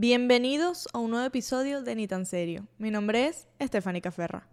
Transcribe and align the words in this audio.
Bienvenidos 0.00 0.86
a 0.92 1.00
un 1.00 1.10
nuevo 1.10 1.26
episodio 1.26 1.82
de 1.82 1.96
Ni 1.96 2.06
tan 2.06 2.24
serio. 2.24 2.68
Mi 2.78 2.92
nombre 2.92 3.26
es 3.26 3.48
Stephanie 3.60 4.00
Caferra. 4.00 4.46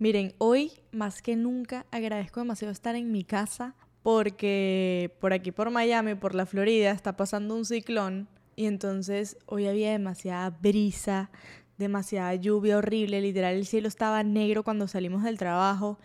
Miren, 0.00 0.34
hoy 0.38 0.72
más 0.90 1.22
que 1.22 1.36
nunca 1.36 1.86
agradezco 1.92 2.40
demasiado 2.40 2.72
estar 2.72 2.96
en 2.96 3.12
mi 3.12 3.22
casa 3.22 3.76
porque 4.02 5.16
por 5.20 5.32
aquí 5.32 5.52
por 5.52 5.70
Miami, 5.70 6.16
por 6.16 6.34
la 6.34 6.46
Florida, 6.46 6.90
está 6.90 7.16
pasando 7.16 7.54
un 7.54 7.64
ciclón 7.64 8.26
y 8.56 8.66
entonces 8.66 9.38
hoy 9.46 9.68
había 9.68 9.92
demasiada 9.92 10.50
brisa, 10.50 11.30
demasiada 11.78 12.34
lluvia 12.34 12.78
horrible, 12.78 13.20
literal 13.20 13.54
el 13.54 13.66
cielo 13.66 13.86
estaba 13.86 14.24
negro 14.24 14.64
cuando 14.64 14.88
salimos 14.88 15.22
del 15.22 15.38
trabajo 15.38 16.00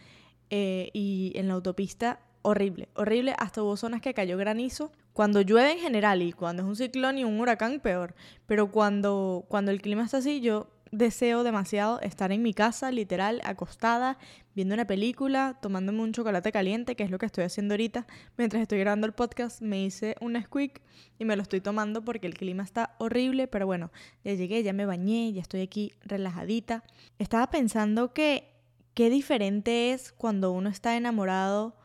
eh, 0.52 0.92
y 0.94 1.32
en 1.34 1.48
la 1.48 1.56
autopista 1.56 2.20
horrible, 2.42 2.90
horrible, 2.96 3.36
hasta 3.38 3.64
hubo 3.64 3.78
zonas 3.78 4.02
que 4.02 4.14
cayó 4.14 4.38
granizo. 4.38 4.92
Cuando 5.14 5.42
llueve 5.42 5.72
en 5.72 5.80
general 5.80 6.22
y 6.22 6.32
cuando 6.32 6.64
es 6.64 6.70
un 6.70 6.76
ciclón 6.76 7.18
y 7.18 7.24
un 7.24 7.40
huracán, 7.40 7.80
peor. 7.80 8.16
Pero 8.46 8.72
cuando, 8.72 9.46
cuando 9.48 9.72
el 9.72 9.82
clima 9.82 10.04
está 10.04 10.18
así, 10.18 10.42
yo 10.42 10.68
deseo 10.92 11.44
demasiado 11.44 12.00
estar 12.02 12.32
en 12.32 12.42
mi 12.42 12.54
casa, 12.54 12.92
literal, 12.92 13.42
acostada, 13.44 14.18
viendo 14.56 14.74
una 14.74 14.86
película, 14.86 15.58
tomándome 15.62 16.02
un 16.02 16.14
chocolate 16.14 16.52
caliente, 16.52 16.96
que 16.96 17.04
es 17.04 17.12
lo 17.12 17.18
que 17.18 17.26
estoy 17.26 17.44
haciendo 17.44 17.74
ahorita. 17.74 18.08
Mientras 18.38 18.62
estoy 18.62 18.80
grabando 18.80 19.08
el 19.08 19.14
podcast, 19.14 19.62
me 19.62 19.84
hice 19.84 20.16
un 20.22 20.42
squeak 20.42 20.82
y 21.20 21.26
me 21.26 21.36
lo 21.36 21.42
estoy 21.42 21.62
tomando 21.62 22.04
porque 22.04 22.28
el 22.28 22.34
clima 22.36 22.64
está 22.64 22.96
horrible, 23.00 23.48
pero 23.48 23.66
bueno, 23.66 23.92
ya 24.24 24.34
llegué, 24.34 24.64
ya 24.64 24.74
me 24.74 24.86
bañé, 24.86 25.34
ya 25.34 25.42
estoy 25.42 25.62
aquí 25.62 25.94
relajadita. 26.02 26.84
Estaba 27.20 27.50
pensando 27.50 28.14
que 28.14 28.54
qué 28.94 29.10
diferente 29.10 29.92
es 29.92 30.12
cuando 30.12 30.52
uno 30.52 30.70
está 30.70 30.98
enamorado 30.98 31.77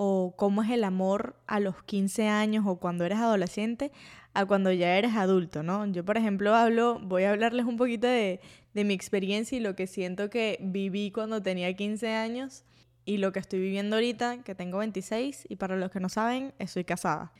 o 0.00 0.32
cómo 0.36 0.62
es 0.62 0.70
el 0.70 0.84
amor 0.84 1.34
a 1.48 1.58
los 1.58 1.82
15 1.82 2.28
años 2.28 2.64
o 2.68 2.76
cuando 2.76 3.04
eres 3.04 3.18
adolescente 3.18 3.90
a 4.32 4.46
cuando 4.46 4.70
ya 4.70 4.96
eres 4.96 5.16
adulto, 5.16 5.64
¿no? 5.64 5.84
Yo, 5.86 6.04
por 6.04 6.16
ejemplo, 6.16 6.54
hablo, 6.54 7.00
voy 7.02 7.24
a 7.24 7.32
hablarles 7.32 7.66
un 7.66 7.76
poquito 7.76 8.06
de, 8.06 8.40
mi 8.74 8.94
experiencia 8.94 9.58
y 9.58 9.60
lo 9.60 9.74
que 9.74 9.88
siento 9.88 10.30
que 10.30 10.58
viví 10.62 11.10
cuando 11.10 11.42
tenía 11.42 11.74
15 11.74 12.10
años 12.10 12.62
y 13.04 13.16
lo 13.16 13.32
que 13.32 13.40
estoy 13.40 13.58
viviendo 13.58 13.96
ahorita, 13.96 14.44
que 14.44 14.54
tengo 14.54 14.78
26 14.78 15.46
y 15.48 15.56
para 15.56 15.74
los 15.74 15.90
que 15.90 15.98
no 15.98 16.08
saben, 16.08 16.54
estoy 16.60 16.84
casada. 16.84 17.32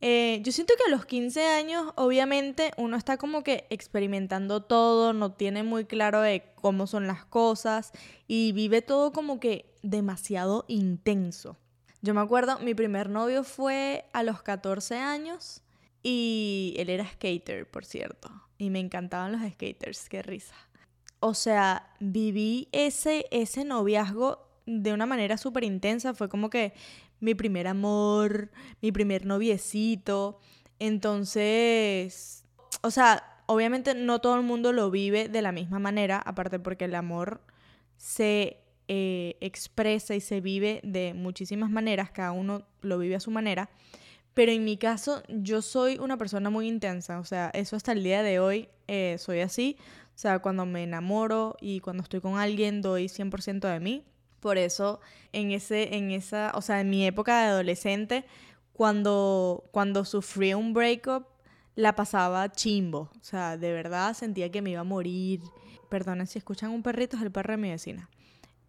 Eh, 0.00 0.40
yo 0.42 0.52
siento 0.52 0.72
que 0.78 0.90
a 0.90 0.96
los 0.96 1.04
15 1.04 1.44
años, 1.48 1.92
obviamente, 1.96 2.70
uno 2.78 2.96
está 2.96 3.18
como 3.18 3.42
que 3.42 3.66
experimentando 3.68 4.62
todo, 4.62 5.12
no 5.12 5.32
tiene 5.32 5.64
muy 5.64 5.84
claro 5.84 6.22
de 6.22 6.44
cómo 6.54 6.86
son 6.86 7.06
las 7.06 7.26
cosas 7.26 7.92
y 8.26 8.52
vive 8.52 8.80
todo 8.80 9.12
como 9.12 9.38
que 9.38 9.66
demasiado 9.82 10.64
intenso. 10.66 11.58
Yo 12.06 12.14
me 12.14 12.20
acuerdo, 12.20 12.60
mi 12.60 12.72
primer 12.72 13.10
novio 13.10 13.42
fue 13.42 14.04
a 14.12 14.22
los 14.22 14.40
14 14.40 14.96
años 14.96 15.60
y 16.04 16.72
él 16.78 16.88
era 16.88 17.04
skater, 17.04 17.68
por 17.68 17.84
cierto. 17.84 18.30
Y 18.58 18.70
me 18.70 18.78
encantaban 18.78 19.32
los 19.32 19.40
skaters, 19.52 20.08
qué 20.08 20.22
risa. 20.22 20.54
O 21.18 21.34
sea, 21.34 21.92
viví 21.98 22.68
ese, 22.70 23.26
ese 23.32 23.64
noviazgo 23.64 24.48
de 24.66 24.92
una 24.92 25.04
manera 25.04 25.36
súper 25.36 25.64
intensa. 25.64 26.14
Fue 26.14 26.28
como 26.28 26.48
que 26.48 26.74
mi 27.18 27.34
primer 27.34 27.66
amor, 27.66 28.52
mi 28.80 28.92
primer 28.92 29.26
noviecito. 29.26 30.38
Entonces, 30.78 32.44
o 32.82 32.92
sea, 32.92 33.42
obviamente 33.46 33.96
no 33.96 34.20
todo 34.20 34.36
el 34.36 34.42
mundo 34.42 34.72
lo 34.72 34.92
vive 34.92 35.28
de 35.28 35.42
la 35.42 35.50
misma 35.50 35.80
manera, 35.80 36.22
aparte 36.24 36.60
porque 36.60 36.84
el 36.84 36.94
amor 36.94 37.40
se 37.96 38.62
eh, 38.88 39.36
expresa 39.40 40.14
y 40.14 40.20
se 40.20 40.40
vive 40.40 40.80
de 40.82 41.14
muchísimas 41.14 41.70
maneras, 41.70 42.10
cada 42.10 42.32
uno 42.32 42.66
lo 42.82 42.98
vive 42.98 43.16
a 43.16 43.20
su 43.20 43.30
manera. 43.30 43.68
Pero 44.34 44.52
en 44.52 44.64
mi 44.64 44.76
caso, 44.76 45.22
yo 45.28 45.62
soy 45.62 45.98
una 45.98 46.18
persona 46.18 46.50
muy 46.50 46.68
intensa, 46.68 47.18
o 47.18 47.24
sea, 47.24 47.50
eso 47.54 47.74
hasta 47.74 47.92
el 47.92 48.02
día 48.02 48.22
de 48.22 48.38
hoy 48.38 48.68
eh, 48.86 49.16
soy 49.18 49.40
así. 49.40 49.76
O 50.14 50.18
sea, 50.18 50.38
cuando 50.40 50.66
me 50.66 50.82
enamoro 50.82 51.56
y 51.60 51.80
cuando 51.80 52.02
estoy 52.02 52.20
con 52.20 52.38
alguien, 52.38 52.82
doy 52.82 53.06
100% 53.06 53.60
de 53.70 53.80
mí. 53.80 54.04
Por 54.40 54.58
eso, 54.58 55.00
en, 55.32 55.52
ese, 55.52 55.96
en 55.96 56.10
esa, 56.10 56.52
o 56.54 56.62
sea, 56.62 56.80
en 56.80 56.90
mi 56.90 57.06
época 57.06 57.40
de 57.40 57.46
adolescente, 57.48 58.24
cuando, 58.72 59.64
cuando 59.72 60.04
sufrí 60.04 60.54
un 60.54 60.72
breakup, 60.74 61.24
la 61.74 61.94
pasaba 61.94 62.50
chimbo. 62.52 63.10
O 63.20 63.24
sea, 63.24 63.56
de 63.56 63.72
verdad 63.72 64.14
sentía 64.14 64.50
que 64.50 64.62
me 64.62 64.70
iba 64.70 64.80
a 64.80 64.84
morir. 64.84 65.40
Perdonen 65.88 66.26
si 66.26 66.38
escuchan 66.38 66.70
un 66.70 66.82
perrito, 66.82 67.16
es 67.16 67.22
el 67.22 67.30
perro 67.32 67.52
de 67.52 67.58
mi 67.58 67.70
vecina. 67.70 68.08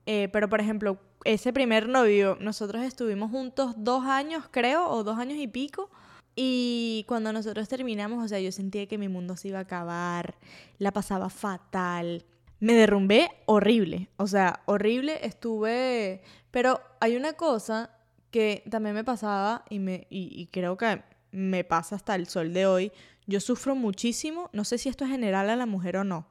Eh, 0.10 0.30
pero, 0.32 0.48
por 0.48 0.62
ejemplo, 0.62 0.98
ese 1.26 1.52
primer 1.52 1.90
novio, 1.90 2.38
nosotros 2.40 2.82
estuvimos 2.84 3.30
juntos 3.30 3.74
dos 3.78 4.06
años, 4.06 4.46
creo, 4.50 4.90
o 4.90 5.04
dos 5.04 5.20
años 5.20 5.38
y 5.38 5.48
pico. 5.48 5.92
Y 6.34 7.04
cuando 7.10 7.34
nosotros 7.34 7.68
terminamos, 7.68 8.24
o 8.24 8.28
sea, 8.30 8.40
yo 8.40 8.54
sentía 8.54 8.88
que 8.88 8.98
mi 8.98 9.10
mundo 9.10 9.36
se 9.36 9.50
iba 9.50 9.60
a 9.60 9.64
acabar, 9.64 10.36
la 10.78 10.94
pasaba 10.94 11.30
fatal. 11.30 12.24
Me 12.62 12.74
derrumbé 12.74 13.30
horrible, 13.46 14.10
o 14.16 14.28
sea, 14.28 14.62
horrible 14.66 15.20
estuve... 15.26 16.22
Pero 16.52 16.80
hay 17.02 17.18
una 17.18 17.34
cosa 17.34 17.92
que 18.32 18.64
también 18.72 18.96
me 18.96 19.04
pasaba 19.04 19.66
y, 19.70 19.80
me, 19.80 20.08
y 20.10 20.48
creo 20.48 20.78
que 20.78 21.04
me 21.32 21.66
pasa 21.66 21.98
hasta 21.98 22.16
el 22.16 22.28
sol 22.28 22.54
de 22.54 22.66
hoy. 22.66 22.92
Yo 23.26 23.42
sufro 23.42 23.76
muchísimo, 23.76 24.50
no 24.54 24.64
sé 24.64 24.78
si 24.78 24.88
esto 24.88 25.04
es 25.04 25.12
general 25.12 25.50
a 25.50 25.58
la 25.58 25.66
mujer 25.66 25.98
o 25.98 26.06
no, 26.06 26.30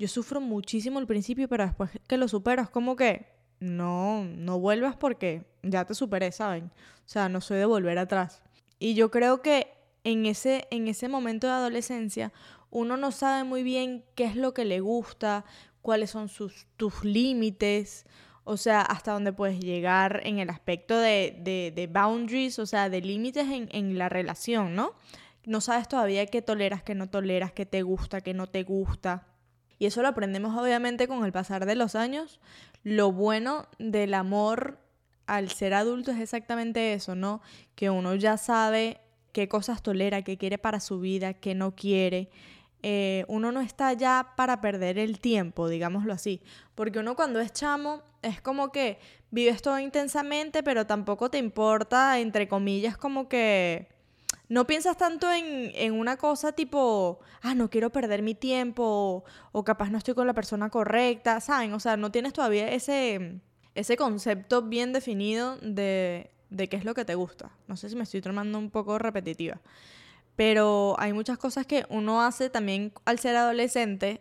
yo 0.00 0.08
sufro 0.08 0.40
muchísimo 0.40 0.98
al 0.98 1.06
principio, 1.06 1.46
pero 1.46 1.66
después 1.66 1.90
que 2.08 2.16
lo 2.16 2.26
supero 2.26 2.62
es 2.62 2.70
como 2.70 2.96
que 2.96 3.26
no, 3.60 4.24
no 4.24 4.58
vuelvas 4.58 4.96
porque 4.96 5.44
ya 5.62 5.84
te 5.84 5.94
superé, 5.94 6.32
¿saben? 6.32 6.72
O 7.04 7.08
sea, 7.08 7.28
no 7.28 7.42
soy 7.42 7.58
de 7.58 7.66
volver 7.66 7.98
atrás. 7.98 8.42
Y 8.78 8.94
yo 8.94 9.10
creo 9.10 9.42
que 9.42 9.74
en 10.02 10.24
ese, 10.24 10.66
en 10.70 10.88
ese 10.88 11.08
momento 11.08 11.48
de 11.48 11.52
adolescencia 11.52 12.32
uno 12.70 12.96
no 12.96 13.12
sabe 13.12 13.44
muy 13.44 13.62
bien 13.62 14.02
qué 14.14 14.24
es 14.24 14.36
lo 14.36 14.54
que 14.54 14.64
le 14.64 14.80
gusta, 14.80 15.44
cuáles 15.82 16.08
son 16.08 16.30
sus, 16.30 16.66
tus 16.78 17.04
límites, 17.04 18.06
o 18.44 18.56
sea, 18.56 18.80
hasta 18.80 19.12
dónde 19.12 19.34
puedes 19.34 19.60
llegar 19.60 20.22
en 20.24 20.38
el 20.38 20.48
aspecto 20.48 20.98
de, 20.98 21.36
de, 21.42 21.74
de 21.76 21.86
boundaries, 21.88 22.58
o 22.58 22.64
sea, 22.64 22.88
de 22.88 23.02
límites 23.02 23.46
en, 23.48 23.68
en 23.72 23.98
la 23.98 24.08
relación, 24.08 24.74
¿no? 24.74 24.94
No 25.44 25.60
sabes 25.60 25.88
todavía 25.88 26.24
qué 26.24 26.40
toleras, 26.40 26.82
qué 26.82 26.94
no 26.94 27.10
toleras, 27.10 27.52
qué 27.52 27.66
te 27.66 27.82
gusta, 27.82 28.22
qué 28.22 28.32
no 28.32 28.46
te 28.46 28.62
gusta. 28.62 29.26
Y 29.80 29.86
eso 29.86 30.02
lo 30.02 30.08
aprendemos 30.08 30.54
obviamente 30.56 31.08
con 31.08 31.24
el 31.24 31.32
pasar 31.32 31.64
de 31.64 31.74
los 31.74 31.94
años. 31.94 32.38
Lo 32.84 33.12
bueno 33.12 33.66
del 33.78 34.12
amor 34.12 34.78
al 35.26 35.48
ser 35.48 35.72
adulto 35.72 36.10
es 36.10 36.20
exactamente 36.20 36.92
eso, 36.92 37.14
¿no? 37.14 37.40
Que 37.74 37.88
uno 37.88 38.14
ya 38.14 38.36
sabe 38.36 39.00
qué 39.32 39.48
cosas 39.48 39.82
tolera, 39.82 40.20
qué 40.20 40.36
quiere 40.36 40.58
para 40.58 40.80
su 40.80 41.00
vida, 41.00 41.32
qué 41.32 41.54
no 41.54 41.74
quiere. 41.74 42.28
Eh, 42.82 43.24
uno 43.28 43.52
no 43.52 43.62
está 43.62 43.94
ya 43.94 44.34
para 44.36 44.60
perder 44.60 44.98
el 44.98 45.18
tiempo, 45.18 45.66
digámoslo 45.66 46.12
así. 46.12 46.42
Porque 46.74 46.98
uno 46.98 47.16
cuando 47.16 47.40
es 47.40 47.50
chamo 47.50 48.02
es 48.20 48.42
como 48.42 48.72
que 48.72 48.98
vives 49.30 49.62
todo 49.62 49.78
intensamente, 49.78 50.62
pero 50.62 50.86
tampoco 50.86 51.30
te 51.30 51.38
importa, 51.38 52.20
entre 52.20 52.48
comillas, 52.48 52.98
como 52.98 53.30
que 53.30 53.88
no 54.50 54.66
piensas 54.66 54.96
tanto 54.96 55.28
en, 55.32 55.92
una 55.92 56.16
cosa 56.16 56.50
tipo, 56.50 57.20
ah, 57.40 57.54
no 57.54 57.70
quiero 57.70 57.90
perder 57.90 58.20
mi 58.20 58.34
tiempo 58.34 59.24
o, 59.52 59.64
capaz 59.64 59.90
no 59.90 59.98
estoy 59.98 60.14
con 60.14 60.26
la 60.26 60.34
persona 60.34 60.70
correcta, 60.70 61.40
¿saben? 61.40 61.72
O 61.72 61.78
sea, 61.78 61.96
no 61.96 62.10
tienes 62.10 62.32
todavía 62.32 62.68
ese, 62.68 63.40
ese 63.76 63.96
concepto 63.96 64.62
bien 64.62 64.92
definido 64.92 65.56
de, 65.58 66.32
de 66.50 66.68
qué 66.68 66.76
es 66.76 66.84
lo 66.84 66.94
que 66.94 67.04
te 67.04 67.14
gusta. 67.14 67.52
No 67.68 67.76
sé 67.76 67.88
si 67.88 67.94
me 67.94 68.02
estoy 68.02 68.22
tomando 68.22 68.58
un 68.58 68.70
poco 68.70 68.98
repetitiva. 68.98 69.60
Pero 70.34 70.96
hay 70.98 71.12
muchas 71.12 71.38
cosas 71.38 71.64
que 71.64 71.86
uno 71.88 72.20
hace 72.20 72.50
también 72.50 72.92
al 73.04 73.20
ser 73.20 73.36
adolescente. 73.36 74.20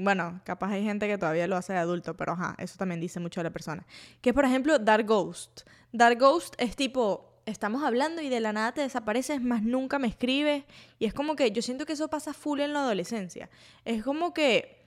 Bueno, 0.00 0.40
capaz 0.44 0.70
hay 0.70 0.82
gente 0.82 1.06
que 1.06 1.18
todavía 1.18 1.46
lo 1.46 1.56
hace 1.56 1.74
de 1.74 1.80
adulto, 1.80 2.16
pero 2.16 2.32
ajá, 2.32 2.54
eso 2.56 2.78
también 2.78 3.02
dice 3.02 3.20
mucho 3.20 3.40
de 3.40 3.44
la 3.44 3.50
persona. 3.50 3.86
Que 4.22 4.32
por 4.32 4.46
ejemplo, 4.46 4.78
dar 4.78 5.04
ghost. 5.04 5.68
Dar 5.92 6.16
ghost 6.16 6.54
es 6.56 6.74
tipo, 6.74 7.27
estamos 7.48 7.82
hablando 7.82 8.22
y 8.22 8.28
de 8.28 8.40
la 8.40 8.52
nada 8.52 8.72
te 8.72 8.80
desapareces, 8.82 9.42
más 9.42 9.62
nunca 9.62 9.98
me 9.98 10.08
escribes. 10.08 10.64
Y 10.98 11.06
es 11.06 11.14
como 11.14 11.36
que 11.36 11.50
yo 11.50 11.62
siento 11.62 11.86
que 11.86 11.94
eso 11.94 12.08
pasa 12.08 12.32
full 12.32 12.60
en 12.60 12.72
la 12.72 12.80
adolescencia. 12.80 13.48
Es 13.84 14.02
como 14.02 14.32
que 14.34 14.78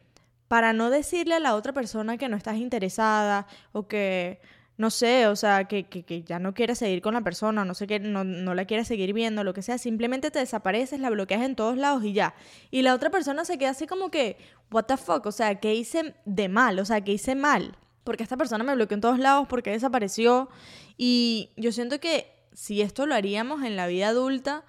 para 0.47 0.73
no 0.73 0.89
decirle 0.89 1.35
a 1.35 1.39
la 1.39 1.55
otra 1.55 1.73
persona 1.73 2.17
que 2.17 2.27
no 2.27 2.35
estás 2.35 2.57
interesada 2.57 3.47
o 3.71 3.87
que, 3.87 4.41
no 4.77 4.89
sé, 4.89 5.27
o 5.27 5.35
sea, 5.35 5.65
que, 5.65 5.85
que, 5.85 6.23
ya 6.23 6.39
no 6.39 6.53
quieres 6.53 6.79
seguir 6.79 7.01
con 7.01 7.13
la 7.13 7.21
persona, 7.21 7.63
no 7.63 7.73
sé 7.73 7.87
qué, 7.87 7.99
no, 7.99 8.23
no 8.23 8.53
la 8.53 8.65
quieres 8.65 8.87
seguir 8.87 9.13
viendo, 9.13 9.43
lo 9.43 9.53
que 9.53 9.61
sea, 9.61 9.77
simplemente 9.77 10.31
te 10.31 10.39
desapareces, 10.39 10.99
la 10.99 11.09
bloqueas 11.09 11.43
en 11.43 11.55
todos 11.55 11.77
lados 11.77 12.03
y 12.03 12.13
ya. 12.13 12.33
Y 12.69 12.81
la 12.81 12.93
otra 12.93 13.09
persona 13.09 13.45
se 13.45 13.57
queda 13.57 13.69
así 13.69 13.87
como 13.87 14.11
que, 14.11 14.37
what 14.71 14.85
the 14.85 14.97
fuck, 14.97 15.25
o 15.25 15.31
sea, 15.31 15.55
¿qué 15.55 15.73
hice 15.73 16.15
de 16.25 16.49
mal? 16.49 16.79
O 16.79 16.85
sea, 16.85 17.01
¿qué 17.01 17.13
hice 17.13 17.35
mal? 17.35 17.77
Porque 18.03 18.23
esta 18.23 18.37
persona 18.37 18.63
me 18.63 18.75
bloqueó 18.75 18.95
en 18.95 19.01
todos 19.01 19.19
lados, 19.19 19.47
porque 19.47 19.69
desapareció. 19.69 20.49
Y 20.97 21.51
yo 21.55 21.71
siento 21.71 21.99
que 21.99 22.40
si 22.53 22.81
esto 22.81 23.05
lo 23.05 23.15
haríamos 23.15 23.63
en 23.63 23.75
la 23.75 23.87
vida 23.87 24.09
adulta, 24.09 24.63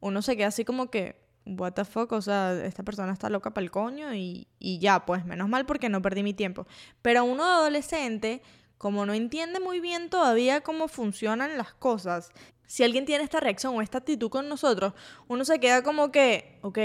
uno 0.00 0.22
se 0.22 0.36
queda 0.36 0.48
así 0.48 0.64
como 0.64 0.90
que, 0.90 1.16
what 1.46 1.72
the 1.72 1.84
fuck, 1.84 2.12
o 2.12 2.22
sea, 2.22 2.64
esta 2.64 2.82
persona 2.82 3.12
está 3.12 3.28
loca 3.28 3.52
para 3.52 3.64
el 3.64 3.70
coño 3.70 4.14
y, 4.14 4.46
y 4.58 4.78
ya, 4.78 5.04
pues 5.06 5.24
menos 5.24 5.48
mal 5.48 5.66
porque 5.66 5.88
no 5.88 6.02
perdí 6.02 6.22
mi 6.22 6.34
tiempo. 6.34 6.66
Pero 7.02 7.24
uno 7.24 7.44
de 7.44 7.52
adolescente, 7.52 8.42
como 8.78 9.06
no 9.06 9.14
entiende 9.14 9.60
muy 9.60 9.80
bien 9.80 10.10
todavía 10.10 10.60
cómo 10.60 10.88
funcionan 10.88 11.56
las 11.56 11.72
cosas, 11.74 12.30
si 12.66 12.84
alguien 12.84 13.04
tiene 13.04 13.22
esta 13.22 13.38
reacción 13.38 13.76
o 13.76 13.82
esta 13.82 13.98
actitud 13.98 14.30
con 14.30 14.48
nosotros, 14.48 14.94
uno 15.28 15.44
se 15.44 15.60
queda 15.60 15.82
como 15.82 16.10
que, 16.10 16.58
ok, 16.62 16.78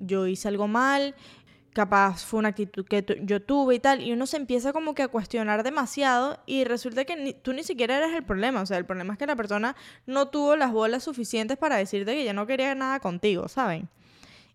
yo 0.00 0.26
hice 0.26 0.48
algo 0.48 0.68
mal, 0.68 1.14
capaz 1.78 2.24
fue 2.24 2.40
una 2.40 2.48
actitud 2.48 2.84
que 2.84 3.04
yo 3.22 3.40
tuve 3.40 3.76
y 3.76 3.78
tal, 3.78 4.00
y 4.00 4.10
uno 4.10 4.26
se 4.26 4.36
empieza 4.36 4.72
como 4.72 4.96
que 4.96 5.04
a 5.04 5.06
cuestionar 5.06 5.62
demasiado 5.62 6.40
y 6.44 6.64
resulta 6.64 7.04
que 7.04 7.34
tú 7.34 7.52
ni 7.52 7.62
siquiera 7.62 7.98
eres 7.98 8.16
el 8.16 8.24
problema, 8.24 8.62
o 8.62 8.66
sea, 8.66 8.78
el 8.78 8.84
problema 8.84 9.12
es 9.12 9.18
que 9.20 9.28
la 9.28 9.36
persona 9.36 9.76
no 10.04 10.26
tuvo 10.26 10.56
las 10.56 10.72
bolas 10.72 11.04
suficientes 11.04 11.56
para 11.56 11.76
decirte 11.76 12.16
que 12.16 12.24
ya 12.24 12.32
no 12.32 12.48
quería 12.48 12.74
nada 12.74 12.98
contigo, 12.98 13.46
¿saben? 13.46 13.88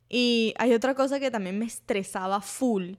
Y 0.09 0.53
hay 0.57 0.73
otra 0.73 0.95
cosa 0.95 1.17
que 1.17 1.31
también 1.31 1.57
me 1.57 1.63
estresaba 1.63 2.41
full, 2.41 2.95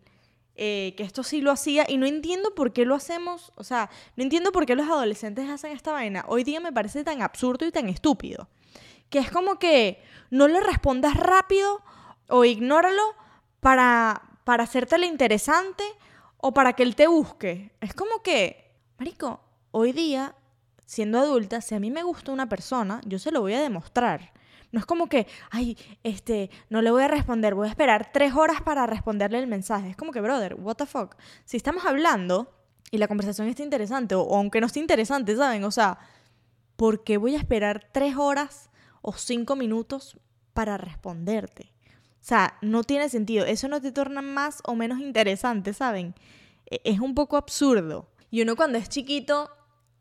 eh, 0.56 0.94
que 0.96 1.02
esto 1.02 1.22
sí 1.22 1.42
lo 1.42 1.50
hacía 1.50 1.84
y 1.86 1.98
no 1.98 2.06
entiendo 2.06 2.54
por 2.54 2.72
qué 2.72 2.86
lo 2.86 2.94
hacemos, 2.94 3.52
o 3.56 3.62
sea, 3.62 3.90
no 4.16 4.22
entiendo 4.22 4.52
por 4.52 4.64
qué 4.64 4.74
los 4.74 4.88
adolescentes 4.88 5.50
hacen 5.50 5.72
esta 5.72 5.92
vaina. 5.92 6.24
Hoy 6.28 6.44
día 6.44 6.60
me 6.60 6.72
parece 6.72 7.04
tan 7.04 7.20
absurdo 7.20 7.66
y 7.66 7.72
tan 7.72 7.90
estúpido, 7.90 8.48
que 9.10 9.18
es 9.18 9.30
como 9.30 9.58
que 9.58 10.02
no 10.30 10.48
le 10.48 10.60
respondas 10.60 11.14
rápido 11.14 11.82
o 12.30 12.46
ignóralo 12.46 13.22
para, 13.64 14.20
para 14.44 14.64
hacértelo 14.64 15.06
interesante 15.06 15.84
o 16.36 16.52
para 16.52 16.74
que 16.74 16.82
él 16.82 16.94
te 16.94 17.06
busque. 17.06 17.72
Es 17.80 17.94
como 17.94 18.20
que, 18.22 18.76
Marico, 18.98 19.40
hoy 19.70 19.92
día, 19.92 20.34
siendo 20.84 21.18
adulta, 21.18 21.62
si 21.62 21.74
a 21.74 21.80
mí 21.80 21.90
me 21.90 22.02
gusta 22.02 22.30
una 22.30 22.46
persona, 22.46 23.00
yo 23.06 23.18
se 23.18 23.30
lo 23.30 23.40
voy 23.40 23.54
a 23.54 23.62
demostrar. 23.62 24.34
No 24.70 24.80
es 24.80 24.84
como 24.84 25.08
que, 25.08 25.26
ay, 25.50 25.78
este, 26.02 26.50
no 26.68 26.82
le 26.82 26.90
voy 26.90 27.04
a 27.04 27.08
responder, 27.08 27.54
voy 27.54 27.66
a 27.68 27.70
esperar 27.70 28.12
tres 28.12 28.34
horas 28.34 28.60
para 28.60 28.84
responderle 28.84 29.38
el 29.38 29.46
mensaje. 29.46 29.88
Es 29.88 29.96
como 29.96 30.12
que, 30.12 30.20
brother, 30.20 30.56
what 30.58 30.74
the 30.74 30.84
fuck. 30.84 31.16
Si 31.46 31.56
estamos 31.56 31.86
hablando 31.86 32.52
y 32.90 32.98
la 32.98 33.08
conversación 33.08 33.48
está 33.48 33.62
interesante, 33.62 34.14
o, 34.14 34.36
aunque 34.36 34.60
no 34.60 34.66
esté 34.66 34.80
interesante, 34.80 35.34
¿saben? 35.36 35.64
O 35.64 35.70
sea, 35.70 35.98
¿por 36.76 37.02
qué 37.02 37.16
voy 37.16 37.34
a 37.34 37.38
esperar 37.38 37.88
tres 37.92 38.14
horas 38.18 38.68
o 39.00 39.14
cinco 39.14 39.56
minutos 39.56 40.20
para 40.52 40.76
responderte? 40.76 41.73
O 42.24 42.26
sea, 42.26 42.56
no 42.62 42.84
tiene 42.84 43.10
sentido. 43.10 43.44
Eso 43.44 43.68
no 43.68 43.82
te 43.82 43.92
torna 43.92 44.22
más 44.22 44.62
o 44.64 44.74
menos 44.74 44.98
interesante, 45.00 45.74
¿saben? 45.74 46.14
E, 46.64 46.80
es 46.82 46.98
un 47.00 47.14
poco 47.14 47.36
absurdo. 47.36 48.08
Y 48.30 48.40
uno 48.40 48.56
cuando 48.56 48.78
es 48.78 48.88
chiquito, 48.88 49.50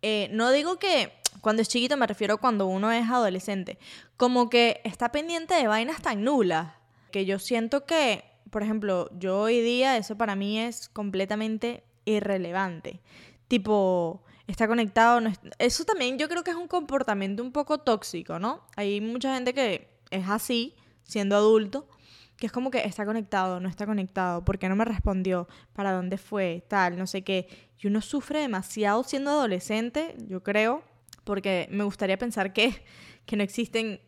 eh, 0.01 0.29
no 0.31 0.49
digo 0.51 0.79
que 0.79 1.11
cuando 1.41 1.61
es 1.61 1.67
chiquito 1.67 1.97
me 1.97 2.07
refiero 2.07 2.37
cuando 2.37 2.65
uno 2.65 2.93
es 2.93 3.09
adolescente. 3.09 3.77
Como 4.15 4.49
que 4.49 4.79
está 4.85 5.11
pendiente 5.11 5.53
de 5.53 5.67
vainas 5.67 6.01
tan 6.01 6.23
nulas. 6.23 6.71
Que 7.11 7.25
yo 7.25 7.39
siento 7.39 7.85
que, 7.85 8.23
por 8.49 8.63
ejemplo, 8.63 9.09
yo 9.19 9.41
hoy 9.41 9.59
día 9.59 9.97
eso 9.97 10.17
para 10.17 10.37
mí 10.37 10.57
es 10.57 10.87
completamente 10.87 11.83
irrelevante. 12.05 13.01
Tipo, 13.49 14.23
está 14.47 14.69
conectado. 14.69 15.19
Eso 15.59 15.83
también 15.83 16.17
yo 16.17 16.29
creo 16.29 16.45
que 16.45 16.51
es 16.51 16.57
un 16.57 16.69
comportamiento 16.69 17.43
un 17.43 17.51
poco 17.51 17.79
tóxico, 17.79 18.39
¿no? 18.39 18.65
Hay 18.77 19.01
mucha 19.01 19.35
gente 19.35 19.53
que 19.53 19.89
es 20.09 20.29
así, 20.29 20.73
siendo 21.03 21.35
adulto, 21.35 21.89
que 22.37 22.47
es 22.47 22.51
como 22.51 22.71
que 22.71 22.79
está 22.79 23.05
conectado, 23.05 23.59
no 23.59 23.69
está 23.69 23.85
conectado, 23.85 24.43
¿por 24.43 24.59
qué 24.59 24.69
no 24.69 24.75
me 24.75 24.85
respondió? 24.85 25.47
¿Para 25.73 25.91
dónde 25.91 26.17
fue? 26.17 26.65
Tal, 26.67 26.97
no 26.97 27.07
sé 27.07 27.23
qué. 27.23 27.47
Y 27.79 27.87
uno 27.87 28.01
sufre 28.01 28.39
demasiado 28.39 29.03
siendo 29.03 29.31
adolescente, 29.31 30.15
yo 30.27 30.43
creo, 30.43 30.83
porque 31.23 31.67
me 31.71 31.83
gustaría 31.83 32.17
pensar 32.17 32.53
que, 32.53 32.83
que 33.25 33.35
no 33.35 33.43
existen 33.43 34.01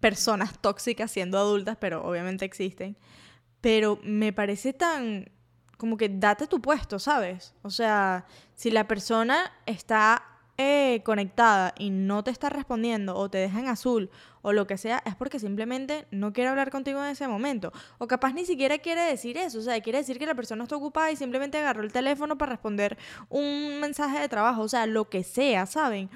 personas 0.00 0.58
tóxicas 0.60 1.10
siendo 1.10 1.38
adultas, 1.38 1.76
pero 1.80 2.04
obviamente 2.04 2.44
existen. 2.44 2.96
Pero 3.60 3.98
me 4.02 4.32
parece 4.32 4.72
tan 4.72 5.30
como 5.76 5.96
que 5.96 6.10
date 6.10 6.46
tu 6.46 6.60
puesto, 6.60 6.98
¿sabes? 6.98 7.54
O 7.62 7.70
sea, 7.70 8.26
si 8.54 8.70
la 8.70 8.86
persona 8.86 9.50
está 9.64 10.29
eh, 10.62 11.00
conectada 11.04 11.72
y 11.78 11.88
no 11.88 12.22
te 12.22 12.30
está 12.30 12.50
respondiendo 12.50 13.16
o 13.16 13.30
te 13.30 13.38
deja 13.38 13.60
en 13.60 13.68
azul 13.68 14.10
o 14.42 14.52
lo 14.52 14.66
que 14.66 14.76
sea, 14.76 15.02
es 15.06 15.14
porque 15.14 15.38
simplemente 15.38 16.06
no 16.10 16.34
quiere 16.34 16.50
hablar 16.50 16.70
contigo 16.70 17.02
en 17.02 17.12
ese 17.12 17.26
momento. 17.26 17.72
O 17.96 18.06
capaz 18.06 18.34
ni 18.34 18.44
siquiera 18.44 18.76
quiere 18.76 19.00
decir 19.00 19.38
eso, 19.38 19.60
o 19.60 19.62
sea, 19.62 19.80
quiere 19.80 20.00
decir 20.00 20.18
que 20.18 20.26
la 20.26 20.34
persona 20.34 20.64
está 20.64 20.76
ocupada 20.76 21.10
y 21.10 21.16
simplemente 21.16 21.56
agarró 21.56 21.82
el 21.82 21.92
teléfono 21.92 22.36
para 22.36 22.50
responder 22.50 22.98
un 23.30 23.80
mensaje 23.80 24.20
de 24.20 24.28
trabajo, 24.28 24.60
o 24.60 24.68
sea, 24.68 24.84
lo 24.84 25.08
que 25.08 25.24
sea, 25.24 25.64
¿saben? 25.64 26.10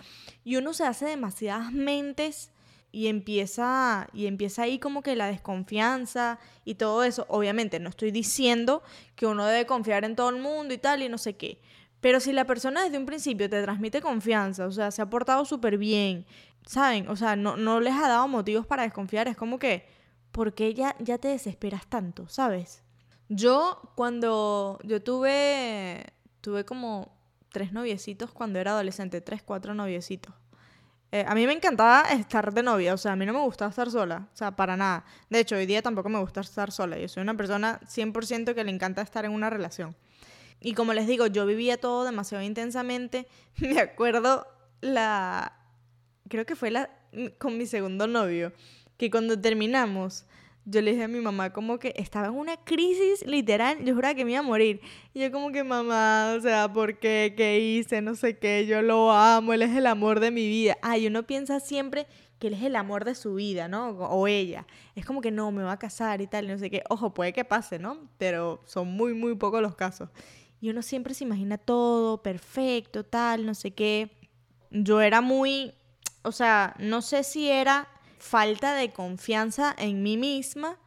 Y 0.44 0.56
uno 0.56 0.74
se 0.74 0.84
hace 0.84 1.06
demasiadas 1.06 1.72
mentes 1.72 2.50
y 2.92 3.06
empieza 3.06 4.08
y 4.12 4.26
empieza 4.26 4.64
ahí 4.64 4.78
como 4.78 5.02
que 5.02 5.16
la 5.16 5.28
desconfianza 5.28 6.38
y 6.66 6.74
todo 6.74 7.02
eso. 7.02 7.24
Obviamente 7.30 7.80
no 7.80 7.88
estoy 7.88 8.10
diciendo 8.10 8.82
que 9.16 9.24
uno 9.26 9.46
debe 9.46 9.64
confiar 9.64 10.04
en 10.04 10.16
todo 10.16 10.28
el 10.28 10.36
mundo 10.36 10.74
y 10.74 10.78
tal 10.78 11.02
y 11.02 11.08
no 11.08 11.16
sé 11.16 11.34
qué, 11.34 11.62
pero 12.04 12.20
si 12.20 12.34
la 12.34 12.44
persona 12.44 12.84
desde 12.84 12.98
un 12.98 13.06
principio 13.06 13.48
te 13.48 13.62
transmite 13.62 14.02
confianza, 14.02 14.66
o 14.66 14.70
sea, 14.70 14.90
se 14.90 15.00
ha 15.00 15.08
portado 15.08 15.46
súper 15.46 15.78
bien, 15.78 16.26
¿saben? 16.66 17.08
O 17.08 17.16
sea, 17.16 17.34
no, 17.34 17.56
no 17.56 17.80
les 17.80 17.94
ha 17.94 18.08
dado 18.08 18.28
motivos 18.28 18.66
para 18.66 18.82
desconfiar, 18.82 19.26
es 19.26 19.38
como 19.38 19.58
que, 19.58 19.88
¿por 20.30 20.52
qué 20.52 20.74
ya, 20.74 20.94
ya 20.98 21.16
te 21.16 21.28
desesperas 21.28 21.86
tanto, 21.86 22.28
¿sabes? 22.28 22.82
Yo 23.30 23.80
cuando 23.96 24.78
yo 24.84 25.02
tuve, 25.02 26.04
tuve 26.42 26.66
como 26.66 27.16
tres 27.50 27.72
noviecitos 27.72 28.32
cuando 28.32 28.58
era 28.58 28.72
adolescente, 28.72 29.22
tres, 29.22 29.42
cuatro 29.42 29.72
noviecitos. 29.72 30.34
Eh, 31.10 31.24
a 31.26 31.34
mí 31.34 31.46
me 31.46 31.54
encantaba 31.54 32.02
estar 32.10 32.52
de 32.52 32.62
novia, 32.62 32.92
o 32.92 32.98
sea, 32.98 33.12
a 33.12 33.16
mí 33.16 33.24
no 33.24 33.32
me 33.32 33.40
gustaba 33.40 33.70
estar 33.70 33.90
sola, 33.90 34.28
o 34.30 34.36
sea, 34.36 34.54
para 34.54 34.76
nada. 34.76 35.06
De 35.30 35.40
hecho, 35.40 35.56
hoy 35.56 35.64
día 35.64 35.80
tampoco 35.80 36.10
me 36.10 36.18
gusta 36.18 36.42
estar 36.42 36.70
sola, 36.70 36.98
yo 36.98 37.08
soy 37.08 37.22
una 37.22 37.34
persona 37.34 37.80
100% 37.86 38.54
que 38.54 38.62
le 38.62 38.70
encanta 38.72 39.00
estar 39.00 39.24
en 39.24 39.30
una 39.30 39.48
relación. 39.48 39.96
Y 40.64 40.72
como 40.72 40.94
les 40.94 41.06
digo, 41.06 41.28
yo 41.28 41.46
vivía 41.46 41.76
todo 41.76 42.04
demasiado 42.04 42.42
intensamente. 42.42 43.28
Me 43.60 43.78
acuerdo 43.78 44.46
la... 44.80 45.56
Creo 46.28 46.44
que 46.46 46.56
fue 46.56 46.72
la 46.72 46.90
con 47.38 47.56
mi 47.58 47.66
segundo 47.66 48.06
novio, 48.06 48.52
que 48.96 49.10
cuando 49.10 49.40
terminamos, 49.40 50.26
yo 50.64 50.80
le 50.80 50.92
dije 50.92 51.04
a 51.04 51.08
mi 51.08 51.20
mamá 51.20 51.52
como 51.52 51.78
que 51.78 51.92
estaba 51.96 52.28
en 52.28 52.34
una 52.34 52.56
crisis 52.56 53.26
literal, 53.26 53.84
yo 53.84 53.94
juraba 53.94 54.14
que 54.14 54.24
me 54.24 54.32
iba 54.32 54.40
a 54.40 54.42
morir. 54.42 54.80
Y 55.12 55.20
yo 55.20 55.30
como 55.30 55.52
que 55.52 55.62
mamá, 55.62 56.34
o 56.36 56.40
sea, 56.40 56.72
¿por 56.72 56.98
qué? 56.98 57.34
¿Qué 57.36 57.60
hice? 57.60 58.00
No 58.00 58.14
sé 58.14 58.38
qué, 58.38 58.66
yo 58.66 58.82
lo 58.82 59.12
amo, 59.12 59.52
él 59.52 59.62
es 59.62 59.76
el 59.76 59.86
amor 59.86 60.20
de 60.20 60.30
mi 60.30 60.48
vida. 60.48 60.76
Ay, 60.82 61.06
uno 61.06 61.24
piensa 61.24 61.60
siempre 61.60 62.06
que 62.38 62.48
él 62.48 62.54
es 62.54 62.62
el 62.62 62.76
amor 62.76 63.04
de 63.04 63.14
su 63.14 63.34
vida, 63.34 63.68
¿no? 63.68 63.90
O 63.90 64.26
ella. 64.26 64.66
Es 64.94 65.04
como 65.04 65.20
que 65.20 65.30
no, 65.30 65.52
me 65.52 65.62
va 65.62 65.72
a 65.72 65.78
casar 65.78 66.20
y 66.20 66.26
tal, 66.26 66.48
no 66.48 66.58
sé 66.58 66.70
qué. 66.70 66.82
Ojo, 66.88 67.14
puede 67.14 67.32
que 67.32 67.44
pase, 67.44 67.78
¿no? 67.78 68.08
Pero 68.18 68.60
son 68.64 68.88
muy, 68.88 69.14
muy 69.14 69.34
pocos 69.36 69.60
los 69.60 69.74
casos. 69.74 70.08
Y 70.64 70.70
uno 70.70 70.80
siempre 70.80 71.12
se 71.12 71.24
imagina 71.24 71.58
todo 71.58 72.22
perfecto, 72.22 73.04
tal, 73.04 73.44
no 73.44 73.54
sé 73.54 73.72
qué. 73.72 74.10
Yo 74.70 75.02
era 75.02 75.20
muy, 75.20 75.74
o 76.22 76.32
sea, 76.32 76.74
no 76.78 77.02
sé 77.02 77.22
si 77.22 77.50
era 77.50 77.86
falta 78.18 78.74
de 78.74 78.90
confianza 78.90 79.74
en 79.76 80.02
mí 80.02 80.16
misma 80.16 80.78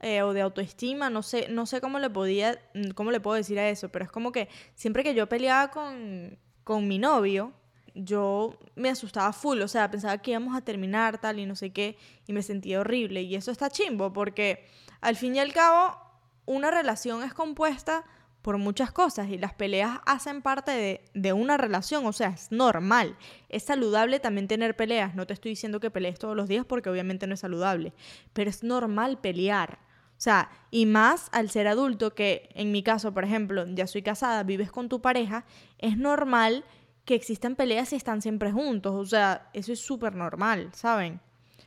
eh, 0.00 0.22
o 0.22 0.32
de 0.32 0.40
autoestima, 0.40 1.10
no 1.10 1.22
sé, 1.22 1.48
no 1.50 1.66
sé 1.66 1.82
cómo 1.82 1.98
le 1.98 2.08
podía, 2.08 2.58
cómo 2.94 3.10
le 3.10 3.20
puedo 3.20 3.36
decir 3.36 3.58
a 3.58 3.68
eso, 3.68 3.90
pero 3.90 4.06
es 4.06 4.10
como 4.10 4.32
que 4.32 4.48
siempre 4.74 5.04
que 5.04 5.14
yo 5.14 5.28
peleaba 5.28 5.70
con, 5.70 6.38
con 6.64 6.88
mi 6.88 6.98
novio, 6.98 7.52
yo 7.94 8.58
me 8.76 8.88
asustaba 8.88 9.34
full, 9.34 9.60
o 9.60 9.68
sea, 9.68 9.90
pensaba 9.90 10.16
que 10.16 10.30
íbamos 10.30 10.56
a 10.56 10.62
terminar 10.62 11.20
tal 11.20 11.38
y 11.38 11.44
no 11.44 11.54
sé 11.54 11.70
qué, 11.70 11.98
y 12.26 12.32
me 12.32 12.40
sentía 12.40 12.80
horrible. 12.80 13.20
Y 13.20 13.34
eso 13.34 13.50
está 13.50 13.68
chimbo, 13.68 14.10
porque 14.10 14.64
al 15.02 15.16
fin 15.16 15.36
y 15.36 15.38
al 15.38 15.52
cabo, 15.52 15.98
una 16.46 16.70
relación 16.70 17.22
es 17.22 17.34
compuesta 17.34 18.06
por 18.48 18.56
muchas 18.56 18.90
cosas 18.92 19.28
y 19.28 19.36
las 19.36 19.52
peleas 19.52 20.00
hacen 20.06 20.40
parte 20.40 21.02
de, 21.12 21.32
una 21.34 21.58
relación, 21.58 22.06
o 22.06 22.14
sea, 22.14 22.28
es 22.28 22.50
normal. 22.50 23.14
Es 23.50 23.64
saludable 23.64 24.20
también 24.20 24.48
tener 24.48 24.74
peleas, 24.74 25.14
no 25.14 25.26
te 25.26 25.34
estoy 25.34 25.50
diciendo 25.50 25.80
que 25.80 25.90
pelees 25.90 26.18
todos 26.18 26.34
los 26.34 26.48
días 26.48 26.64
porque 26.64 26.88
obviamente 26.88 27.26
no 27.26 27.34
es 27.34 27.40
saludable, 27.40 27.92
pero 28.32 28.48
es 28.48 28.62
normal 28.62 29.18
pelear. 29.20 29.80
O 30.16 30.20
sea, 30.20 30.48
y 30.70 30.86
más 30.86 31.28
al 31.32 31.50
ser 31.50 31.68
adulto, 31.68 32.14
que 32.14 32.48
en 32.54 32.72
mi 32.72 32.82
caso, 32.82 33.12
por 33.12 33.24
ejemplo, 33.24 33.66
ya 33.66 33.86
soy 33.86 34.00
casada, 34.00 34.42
vives 34.44 34.72
con 34.72 34.88
tu 34.88 35.02
pareja, 35.02 35.44
es 35.76 35.98
normal 35.98 36.64
que 37.04 37.16
existan 37.16 37.54
peleas 37.54 37.92
y 37.92 37.96
están 37.96 38.22
siempre 38.22 38.50
juntos. 38.50 38.94
O 38.94 39.04
sea, 39.04 39.50
eso 39.52 39.74
es 39.74 39.80
súper 39.80 40.14
normal, 40.14 40.70
¿saben? 40.72 41.20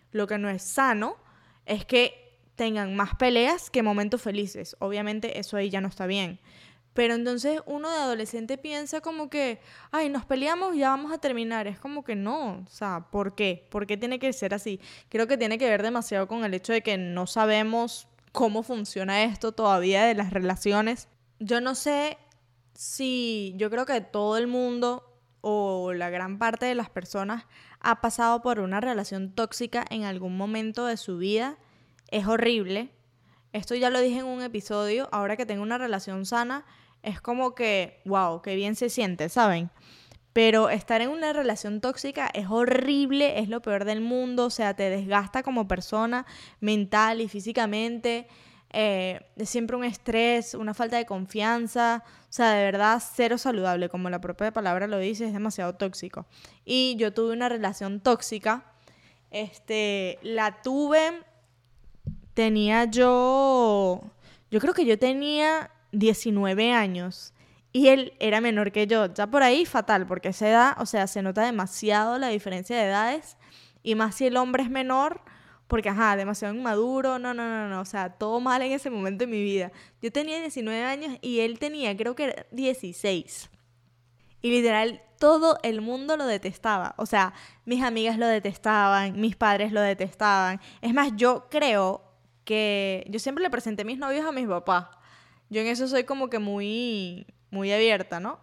Lo 0.09 0.25
que 0.25 0.39
no 0.39 0.50
es 0.50 0.63
sano 0.63 1.17
es 1.67 1.85
que 1.85 2.39
tengan 2.55 2.95
más 2.95 3.15
peleas 3.15 3.69
que 3.69 3.83
momentos 3.83 4.21
felices. 4.21 4.75
Obviamente 4.79 5.39
eso 5.39 5.57
ahí 5.57 5.69
ya 5.69 5.81
no 5.81 5.88
está 5.88 6.07
bien. 6.07 6.39
Pero 6.93 7.13
entonces 7.13 7.62
uno 7.65 7.89
de 7.89 7.98
adolescente 7.98 8.57
piensa 8.57 9.00
como 9.00 9.29
que, 9.29 9.60
ay, 9.91 10.10
nos 10.10 10.25
peleamos 10.25 10.75
y 10.75 10.79
ya 10.79 10.89
vamos 10.89 11.12
a 11.12 11.19
terminar. 11.19 11.67
Es 11.67 11.79
como 11.79 12.03
que 12.03 12.15
no, 12.15 12.63
o 12.65 12.69
sea, 12.69 13.07
¿por 13.12 13.33
qué? 13.33 13.67
¿Por 13.69 13.88
qué 13.88 13.95
tiene 13.95 14.19
que 14.19 14.33
ser 14.33 14.53
así? 14.53 14.79
Creo 15.10 15.27
que 15.27 15.38
tiene 15.38 15.57
que 15.57 15.69
ver 15.69 15.83
demasiado 15.83 16.27
con 16.27 16.43
el 16.43 16.53
hecho 16.53 16.74
de 16.74 16.81
que 16.81 16.98
no 16.98 17.27
sabemos 17.27 18.07
cómo 18.31 18.63
funciona 18.63 19.24
esto 19.24 19.51
todavía 19.53 20.03
de 20.03 20.15
las 20.15 20.31
relaciones. 20.31 21.07
Yo 21.39 21.62
no 21.62 21.75
sé 21.75 22.17
si, 22.74 23.53
yo 23.57 23.69
creo 23.69 23.86
que 23.86 24.01
todo 24.01 24.38
el 24.38 24.48
mundo 24.48 25.07
o 25.41 25.93
la 25.93 26.10
gran 26.10 26.38
parte 26.38 26.65
de 26.65 26.75
las 26.75 26.89
personas 26.89 27.45
ha 27.79 28.01
pasado 28.01 28.41
por 28.41 28.60
una 28.60 28.79
relación 28.79 29.33
tóxica 29.33 29.86
en 29.89 30.03
algún 30.03 30.38
momento 30.38 30.86
de 30.86 30.98
su 30.98 31.17
vida. 31.17 31.57
Es 32.10 32.27
horrible. 32.27 32.91
Esto 33.53 33.75
ya 33.75 33.89
lo 33.89 34.00
dije 34.00 34.19
en 34.19 34.25
un 34.25 34.41
episodio, 34.41 35.10
ahora 35.12 35.36
que 35.36 35.45
tengo 35.45 35.63
una 35.63 35.77
relación 35.77 36.25
sana, 36.25 36.65
es 37.03 37.22
como 37.22 37.55
que, 37.55 38.01
wow, 38.05 38.41
qué 38.41 38.55
bien 38.55 38.75
se 38.75 38.89
siente, 38.89 39.29
¿saben? 39.29 39.70
Pero 40.34 40.70
estar 40.70 41.01
en 41.01 41.10
una 41.10 41.34
relación 41.34 41.81
tóxica 41.81 42.29
es 42.34 42.48
horrible, 42.50 43.39
es 43.39 43.50
lo 43.50 43.62
peor 43.62 43.84
del 43.84 44.01
mundo, 44.01 44.46
o 44.46 44.50
sea, 44.50 44.74
te 44.75 44.89
desgasta 44.89 45.43
como 45.43 45.67
persona 45.67 46.25
mental 46.62 47.20
y 47.20 47.27
físicamente. 47.27 48.27
Eh, 48.74 49.20
es 49.36 49.50
siempre 49.50 49.75
un 49.75 49.84
estrés, 49.84 50.53
una 50.53 50.74
falta 50.74 50.96
de 50.96 51.05
confianza, 51.05 52.03
o 52.05 52.31
sea, 52.31 52.53
de 52.53 52.63
verdad 52.63 53.03
cero 53.03 53.38
saludable, 53.38 53.89
como 53.89 54.10
la 54.10 54.22
propia 54.22 54.53
palabra 54.53 54.88
lo 54.88 54.98
dice, 54.98 55.25
es 55.25 55.34
demasiado 55.34 55.75
tóxico. 55.75 56.25
Y 56.63 56.96
yo 56.98 57.13
tuve 57.13 57.34
una 57.34 57.50
relación 57.50 58.00
tóxica, 58.00 58.63
este, 59.29 60.17
la 60.22 60.62
tuve, 60.62 61.24
tenía 62.34 62.86
yo, 62.86 64.01
yo 64.50 64.60
creo 64.62 64.74
que 64.74 64.86
yo 64.86 64.98
tenía 64.98 65.70
19 65.91 66.71
años 66.74 67.33
y 67.74 67.88
él 67.88 68.13
era 68.19 68.41
menor 68.41 68.71
que 68.71 68.88
yo. 68.88 69.13
Ya 69.13 69.27
por 69.27 69.43
ahí 69.43 69.65
fatal, 69.65 70.05
porque 70.05 70.29
esa 70.29 70.50
edad, 70.50 70.75
o 70.79 70.86
sea, 70.86 71.07
se 71.07 71.21
nota 71.21 71.43
demasiado 71.45 72.17
la 72.17 72.27
diferencia 72.27 72.75
de 72.75 72.83
edades. 72.83 73.38
Y 73.83 73.95
más 73.95 74.15
si 74.15 74.27
el 74.27 74.38
hombre 74.38 74.63
es 74.63 74.69
menor, 74.69 75.21
porque, 75.67 75.89
ajá, 75.89 76.17
demasiado 76.17 76.53
inmaduro. 76.53 77.17
No, 77.17 77.33
no, 77.33 77.48
no, 77.48 77.69
no. 77.69 77.79
O 77.79 77.86
sea, 77.86 78.10
todo 78.10 78.41
mal 78.41 78.62
en 78.62 78.74
ese 78.74 78.89
momento 78.89 79.25
de 79.25 79.31
mi 79.31 79.41
vida. 79.41 79.71
Yo 80.01 80.12
tenía 80.12 80.39
19 80.39 80.83
años 80.83 81.17
y 81.21 81.39
él 81.39 81.60
tenía, 81.60 81.95
creo 81.95 82.13
que 82.13 82.45
16. 82.51 83.50
Y 84.41 84.51
literal, 84.51 85.01
todo 85.17 85.57
el 85.63 85.81
mundo 85.81 86.17
lo 86.17 86.25
detestaba. 86.25 86.93
O 86.98 87.05
sea, 87.05 87.33
mis 87.63 87.83
amigas 87.83 88.17
lo 88.17 88.27
detestaban, 88.27 89.19
mis 89.19 89.38
padres 89.38 89.71
lo 89.71 89.79
detestaban. 89.79 90.60
Es 90.81 90.93
más, 90.93 91.13
yo 91.15 91.48
creo 91.50 92.03
que 92.43 93.05
yo 93.10 93.19
siempre 93.19 93.43
le 93.43 93.50
presenté 93.50 93.86
mis 93.86 93.98
novios 93.98 94.25
a 94.25 94.33
mis 94.33 94.48
papás. 94.48 94.88
Yo 95.51 95.62
en 95.62 95.67
eso 95.67 95.88
soy 95.88 96.05
como 96.05 96.31
que 96.31 96.39
muy 96.39 97.27
muy 97.51 97.72
abierta, 97.72 98.20
¿no? 98.20 98.39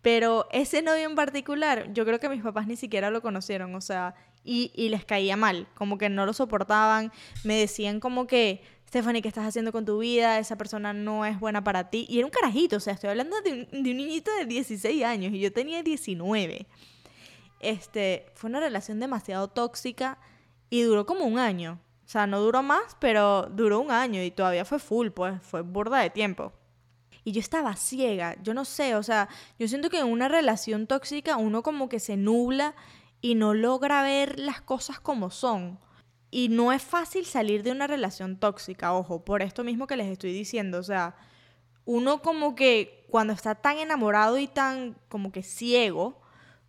Pero 0.00 0.48
ese 0.52 0.80
novio 0.80 1.04
en 1.04 1.14
particular, 1.14 1.92
yo 1.92 2.04
creo 2.04 2.18
que 2.18 2.28
mis 2.28 2.42
papás 2.42 2.66
ni 2.66 2.76
siquiera 2.76 3.10
lo 3.10 3.20
conocieron, 3.20 3.74
o 3.74 3.80
sea, 3.80 4.14
y, 4.44 4.72
y 4.74 4.88
les 4.88 5.04
caía 5.04 5.36
mal, 5.36 5.68
como 5.74 5.98
que 5.98 6.08
no 6.08 6.24
lo 6.24 6.32
soportaban, 6.32 7.12
me 7.44 7.56
decían 7.56 8.00
como 8.00 8.26
que, 8.26 8.62
Stephanie, 8.88 9.22
¿qué 9.22 9.28
estás 9.28 9.46
haciendo 9.46 9.72
con 9.72 9.84
tu 9.84 9.98
vida? 9.98 10.38
Esa 10.38 10.56
persona 10.56 10.92
no 10.92 11.24
es 11.24 11.38
buena 11.38 11.62
para 11.62 11.88
ti. 11.90 12.06
Y 12.08 12.18
era 12.18 12.26
un 12.26 12.32
carajito, 12.32 12.76
o 12.76 12.80
sea, 12.80 12.94
estoy 12.94 13.10
hablando 13.10 13.40
de 13.42 13.68
un, 13.72 13.82
de 13.82 13.90
un 13.90 13.96
niñito 13.96 14.30
de 14.38 14.46
16 14.46 15.04
años 15.04 15.32
y 15.32 15.40
yo 15.40 15.52
tenía 15.52 15.82
19. 15.82 16.66
Este, 17.60 18.26
fue 18.34 18.50
una 18.50 18.60
relación 18.60 19.00
demasiado 19.00 19.48
tóxica 19.48 20.18
y 20.68 20.82
duró 20.82 21.06
como 21.06 21.24
un 21.26 21.38
año. 21.38 21.80
Sea, 22.12 22.26
no 22.26 22.40
duró 22.40 22.62
más, 22.62 22.96
pero 22.98 23.48
duró 23.50 23.80
un 23.80 23.90
año 23.90 24.22
y 24.22 24.30
todavía 24.30 24.66
fue 24.66 24.78
full, 24.78 25.08
pues 25.08 25.40
fue 25.42 25.62
burda 25.62 26.00
de 26.00 26.10
tiempo 26.10 26.52
y 27.24 27.32
yo 27.32 27.40
estaba 27.40 27.76
ciega, 27.76 28.36
yo 28.42 28.54
no 28.54 28.64
sé, 28.64 28.96
o 28.96 29.02
sea, 29.02 29.28
yo 29.58 29.68
siento 29.68 29.90
que 29.90 30.00
en 30.00 30.08
una 30.08 30.28
relación 30.28 30.86
tóxica 30.86 31.36
uno 31.36 31.62
como 31.62 31.88
que 31.88 32.00
se 32.00 32.16
nubla 32.16 32.74
y 33.20 33.34
no 33.34 33.54
logra 33.54 34.02
ver 34.02 34.38
las 34.38 34.60
cosas 34.60 34.98
como 34.98 35.30
son. 35.30 35.78
Y 36.30 36.48
no 36.48 36.72
es 36.72 36.82
fácil 36.82 37.26
salir 37.26 37.62
de 37.62 37.70
una 37.70 37.86
relación 37.86 38.38
tóxica, 38.38 38.94
ojo, 38.94 39.24
por 39.24 39.42
esto 39.42 39.64
mismo 39.64 39.86
que 39.86 39.96
les 39.96 40.08
estoy 40.08 40.32
diciendo, 40.32 40.78
o 40.78 40.82
sea, 40.82 41.14
uno 41.84 42.22
como 42.22 42.54
que 42.54 43.06
cuando 43.10 43.32
está 43.32 43.54
tan 43.54 43.78
enamorado 43.78 44.38
y 44.38 44.48
tan 44.48 44.96
como 45.08 45.30
que 45.30 45.42
ciego, 45.42 46.20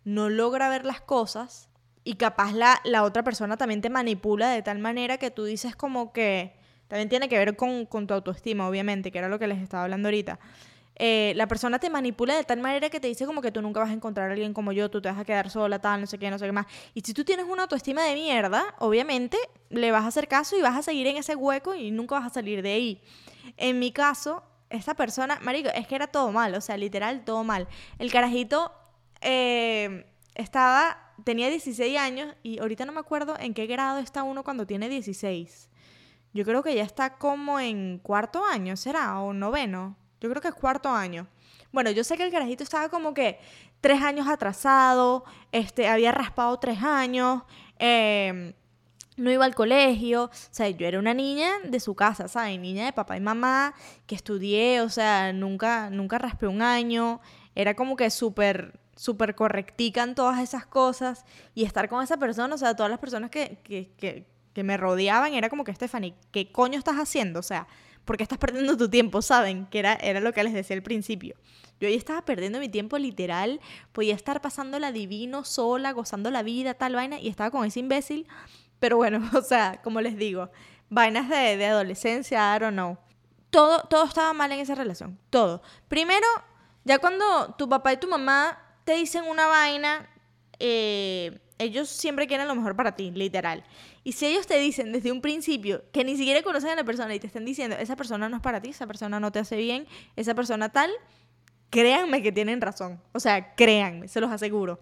no 0.04 0.28
logra 0.28 0.68
ver 0.68 0.84
las 0.84 1.00
cosas 1.00 1.70
y 2.04 2.14
capaz 2.14 2.52
la, 2.52 2.80
la 2.84 3.02
otra 3.02 3.24
persona 3.24 3.56
también 3.56 3.80
te 3.80 3.90
manipula 3.90 4.50
de 4.50 4.62
tal 4.62 4.78
manera 4.78 5.18
que 5.18 5.30
tú 5.30 5.44
dices 5.44 5.74
como 5.74 6.12
que, 6.12 6.54
también 6.88 7.08
tiene 7.08 7.28
que 7.28 7.38
ver 7.38 7.56
con, 7.56 7.86
tu 7.88 8.14
autoestima, 8.14 8.68
obviamente, 8.68 9.10
que 9.10 9.18
era 9.18 9.28
lo 9.28 9.38
que 9.38 9.48
les 9.48 9.60
estaba 9.60 9.84
hablando 9.84 10.08
ahorita. 10.08 10.38
Eh, 10.96 11.32
la 11.34 11.48
persona 11.48 11.80
te 11.80 11.90
manipula 11.90 12.36
de 12.36 12.44
tal 12.44 12.60
manera 12.60 12.88
que 12.88 13.00
te 13.00 13.08
dice 13.08 13.26
como 13.26 13.42
que 13.42 13.50
tú 13.50 13.60
nunca 13.60 13.80
vas 13.80 13.90
a 13.90 13.94
encontrar 13.94 14.28
a 14.28 14.32
alguien 14.32 14.54
como 14.54 14.70
yo, 14.70 14.88
tú 14.90 15.02
te 15.02 15.08
vas 15.08 15.18
a 15.18 15.24
quedar 15.24 15.50
sola, 15.50 15.80
tal, 15.80 16.02
no 16.02 16.06
sé 16.06 16.18
qué, 16.18 16.30
no 16.30 16.38
sé 16.38 16.46
qué 16.46 16.52
más. 16.52 16.66
Y 16.94 17.00
si 17.00 17.12
tú 17.14 17.24
tienes 17.24 17.46
una 17.46 17.62
autoestima 17.62 18.04
de 18.04 18.14
mierda, 18.14 18.76
obviamente 18.78 19.36
le 19.70 19.90
vas 19.90 20.04
a 20.04 20.08
hacer 20.08 20.28
caso 20.28 20.56
y 20.56 20.62
vas 20.62 20.76
a 20.76 20.82
seguir 20.82 21.08
en 21.08 21.16
ese 21.16 21.34
hueco 21.34 21.74
y 21.74 21.90
nunca 21.90 22.16
vas 22.16 22.26
a 22.26 22.34
salir 22.34 22.62
de 22.62 22.74
ahí. 22.74 23.02
En 23.56 23.80
mi 23.80 23.90
caso, 23.90 24.44
esta 24.70 24.94
persona, 24.94 25.40
marico, 25.42 25.70
es 25.70 25.88
que 25.88 25.96
era 25.96 26.06
todo 26.06 26.30
mal, 26.30 26.54
o 26.54 26.60
sea, 26.60 26.76
literal, 26.76 27.24
todo 27.24 27.42
mal. 27.42 27.66
El 27.98 28.12
carajito 28.12 28.72
eh, 29.20 30.06
estaba, 30.36 31.03
tenía 31.22 31.48
16 31.48 31.98
años 31.98 32.34
y 32.42 32.58
ahorita 32.58 32.84
no 32.84 32.92
me 32.92 33.00
acuerdo 33.00 33.36
en 33.38 33.54
qué 33.54 33.66
grado 33.66 33.98
está 33.98 34.22
uno 34.22 34.42
cuando 34.42 34.66
tiene 34.66 34.88
16. 34.88 35.70
Yo 36.32 36.44
creo 36.44 36.62
que 36.62 36.74
ya 36.74 36.82
está 36.82 37.16
como 37.16 37.60
en 37.60 37.98
cuarto 37.98 38.44
año, 38.44 38.76
¿será? 38.76 39.20
O 39.20 39.32
noveno. 39.32 39.96
Yo 40.20 40.28
creo 40.28 40.42
que 40.42 40.48
es 40.48 40.54
cuarto 40.54 40.88
año. 40.88 41.28
Bueno, 41.70 41.90
yo 41.90 42.02
sé 42.02 42.16
que 42.16 42.24
el 42.24 42.32
carajito 42.32 42.64
estaba 42.64 42.88
como 42.88 43.14
que 43.14 43.38
tres 43.80 44.02
años 44.02 44.26
atrasado, 44.28 45.24
este, 45.52 45.88
había 45.88 46.10
raspado 46.10 46.58
tres 46.58 46.82
años, 46.82 47.42
em, 47.78 48.54
no 49.16 49.30
iba 49.30 49.44
al 49.44 49.54
colegio, 49.54 50.24
o 50.24 50.30
sea, 50.50 50.68
yo 50.70 50.86
era 50.86 50.98
una 50.98 51.14
niña 51.14 51.50
de 51.64 51.78
su 51.80 51.94
casa, 51.94 52.26
¿sabes? 52.28 52.58
Niña 52.58 52.86
de 52.86 52.92
papá 52.92 53.16
y 53.16 53.20
mamá, 53.20 53.74
que 54.06 54.14
estudié, 54.14 54.80
o 54.80 54.88
sea, 54.88 55.32
nunca, 55.32 55.90
nunca 55.90 56.18
raspé 56.18 56.46
un 56.46 56.62
año, 56.62 57.20
era 57.54 57.74
como 57.74 57.96
que 57.96 58.10
súper, 58.10 58.80
súper 58.96 59.34
correctica 59.34 60.02
en 60.02 60.14
todas 60.14 60.40
esas 60.40 60.66
cosas, 60.66 61.24
y 61.54 61.64
estar 61.64 61.88
con 61.88 62.02
esa 62.02 62.16
persona, 62.16 62.54
o 62.54 62.58
sea, 62.58 62.76
todas 62.76 62.90
las 62.90 63.00
personas 63.00 63.30
que, 63.30 63.58
que 63.64 64.26
que 64.54 64.62
me 64.62 64.76
rodeaban 64.76 65.34
era 65.34 65.50
como 65.50 65.64
que, 65.64 65.74
Stephanie, 65.74 66.14
¿qué 66.30 66.50
coño 66.50 66.78
estás 66.78 66.96
haciendo? 66.96 67.40
O 67.40 67.42
sea, 67.42 67.66
¿por 68.04 68.16
qué 68.16 68.22
estás 68.22 68.38
perdiendo 68.38 68.76
tu 68.76 68.88
tiempo? 68.88 69.20
¿Saben? 69.20 69.66
Que 69.66 69.80
era, 69.80 69.94
era 69.94 70.20
lo 70.20 70.32
que 70.32 70.44
les 70.44 70.54
decía 70.54 70.76
al 70.76 70.82
principio. 70.82 71.34
Yo 71.80 71.88
ahí 71.88 71.94
estaba 71.94 72.24
perdiendo 72.24 72.60
mi 72.60 72.68
tiempo 72.68 72.96
literal, 72.96 73.60
podía 73.92 74.14
estar 74.14 74.40
pasándola 74.40 74.92
divino, 74.92 75.44
sola, 75.44 75.92
gozando 75.92 76.30
la 76.30 76.44
vida, 76.44 76.74
tal 76.74 76.94
vaina, 76.94 77.18
y 77.18 77.28
estaba 77.28 77.50
con 77.50 77.66
ese 77.66 77.80
imbécil. 77.80 78.28
Pero 78.78 78.96
bueno, 78.96 79.28
o 79.36 79.42
sea, 79.42 79.80
como 79.82 80.00
les 80.00 80.16
digo, 80.16 80.50
vainas 80.88 81.28
de, 81.28 81.56
de 81.56 81.66
adolescencia, 81.66 82.56
I 82.56 82.60
don't 82.60 82.74
know. 82.74 82.96
Todo, 83.50 83.82
todo 83.88 84.04
estaba 84.04 84.32
mal 84.32 84.50
en 84.52 84.60
esa 84.60 84.74
relación, 84.74 85.18
todo. 85.30 85.62
Primero, 85.88 86.26
ya 86.84 86.98
cuando 86.98 87.54
tu 87.56 87.68
papá 87.68 87.92
y 87.92 87.96
tu 87.98 88.08
mamá 88.08 88.63
te 88.84 88.94
dicen 88.94 89.24
una 89.24 89.46
vaina, 89.46 90.08
eh, 90.58 91.38
ellos 91.58 91.88
siempre 91.88 92.26
quieren 92.26 92.48
lo 92.48 92.54
mejor 92.54 92.76
para 92.76 92.96
ti, 92.96 93.10
literal. 93.10 93.64
Y 94.02 94.12
si 94.12 94.26
ellos 94.26 94.46
te 94.46 94.58
dicen 94.58 94.92
desde 94.92 95.12
un 95.12 95.20
principio 95.20 95.82
que 95.92 96.04
ni 96.04 96.16
siquiera 96.16 96.42
conocen 96.42 96.70
a 96.70 96.76
la 96.76 96.84
persona 96.84 97.14
y 97.14 97.20
te 97.20 97.26
están 97.26 97.44
diciendo, 97.44 97.76
esa 97.76 97.96
persona 97.96 98.28
no 98.28 98.36
es 98.36 98.42
para 98.42 98.60
ti, 98.60 98.70
esa 98.70 98.86
persona 98.86 99.18
no 99.20 99.32
te 99.32 99.38
hace 99.38 99.56
bien, 99.56 99.86
esa 100.16 100.34
persona 100.34 100.70
tal, 100.70 100.90
créanme 101.70 102.22
que 102.22 102.32
tienen 102.32 102.60
razón. 102.60 103.00
O 103.12 103.20
sea, 103.20 103.54
créanme, 103.54 104.08
se 104.08 104.20
los 104.20 104.30
aseguro. 104.30 104.80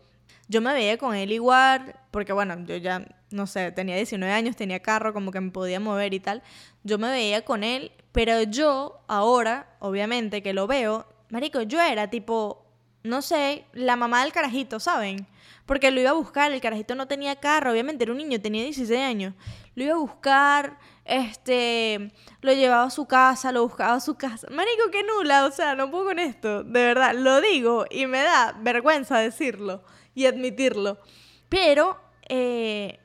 Yo 0.48 0.60
me 0.60 0.72
veía 0.72 0.98
con 0.98 1.14
él 1.14 1.30
igual, 1.32 1.94
porque 2.10 2.32
bueno, 2.32 2.64
yo 2.66 2.76
ya, 2.76 3.06
no 3.30 3.46
sé, 3.46 3.70
tenía 3.72 3.96
19 3.96 4.32
años, 4.32 4.56
tenía 4.56 4.80
carro, 4.80 5.12
como 5.12 5.30
que 5.30 5.40
me 5.40 5.50
podía 5.50 5.78
mover 5.78 6.12
y 6.14 6.20
tal. 6.20 6.42
Yo 6.82 6.98
me 6.98 7.08
veía 7.08 7.44
con 7.44 7.64
él, 7.64 7.92
pero 8.10 8.42
yo 8.42 9.00
ahora, 9.08 9.76
obviamente 9.78 10.42
que 10.42 10.52
lo 10.52 10.66
veo, 10.66 11.06
Marico, 11.30 11.62
yo 11.62 11.80
era 11.80 12.10
tipo, 12.10 12.61
no 13.04 13.22
sé, 13.22 13.66
la 13.72 13.96
mamá 13.96 14.22
del 14.22 14.32
carajito, 14.32 14.80
¿saben? 14.80 15.26
porque 15.66 15.90
lo 15.90 16.00
iba 16.00 16.10
a 16.10 16.14
buscar, 16.14 16.52
el 16.52 16.60
carajito 16.60 16.94
no 16.94 17.06
tenía 17.06 17.36
carro, 17.36 17.72
obviamente 17.72 18.04
era 18.04 18.12
un 18.12 18.18
niño, 18.18 18.40
tenía 18.40 18.62
16 18.62 19.00
años. 19.00 19.34
Lo 19.74 19.84
iba 19.84 19.94
a 19.94 19.98
buscar, 19.98 20.78
este, 21.04 22.12
lo 22.40 22.52
llevaba 22.52 22.84
a 22.84 22.90
su 22.90 23.06
casa, 23.06 23.52
lo 23.52 23.62
buscaba 23.62 23.94
a 23.94 24.00
su 24.00 24.16
casa. 24.16 24.48
Marico, 24.50 24.90
qué 24.90 25.02
nula, 25.02 25.46
o 25.46 25.50
sea, 25.50 25.74
no 25.74 25.90
puedo 25.90 26.06
con 26.06 26.18
esto, 26.18 26.64
de 26.64 26.84
verdad, 26.84 27.14
lo 27.14 27.40
digo 27.40 27.86
y 27.90 28.06
me 28.06 28.22
da 28.22 28.54
vergüenza 28.60 29.18
decirlo 29.18 29.82
y 30.14 30.26
admitirlo. 30.26 30.98
Pero 31.48 31.98
eh, 32.28 32.98